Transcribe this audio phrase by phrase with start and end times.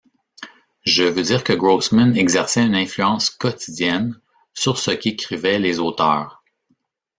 [0.81, 4.19] Je veux dire que Grossman exerçait une influence quotidienne
[4.51, 6.43] sur ce qu’écrivaient les auteurs.